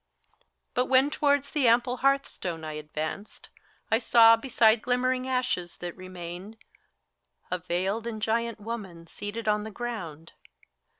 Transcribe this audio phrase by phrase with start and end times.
[0.73, 3.49] But when towards the ample hearth stone I advanced,
[3.91, 6.57] I saw, beside the glimmering ashes that remained,
[7.51, 10.33] A veiled and giant woman seated on the ground.